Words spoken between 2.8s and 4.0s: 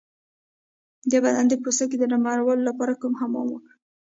کوم حمام وکړم؟